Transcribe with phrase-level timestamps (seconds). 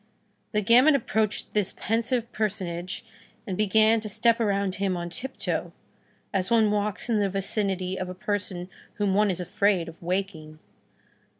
[0.53, 3.05] The gamin approached this pensive personage,
[3.45, 5.73] and began to step around him on tiptoe,
[6.33, 10.57] as one walks in the vicinity of a person whom one is afraid of waking.